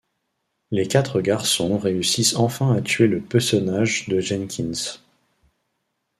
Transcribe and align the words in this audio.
Les 0.71 0.87
quatre 0.87 1.21
garçons 1.21 1.77
réussissent 1.77 2.35
enfin 2.35 2.73
à 2.75 2.81
tuer 2.81 3.05
le 3.05 3.21
pesonnage 3.21 4.09
de 4.09 4.19
Jenkins. 4.19 4.97